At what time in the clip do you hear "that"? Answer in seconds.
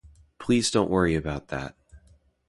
1.49-1.75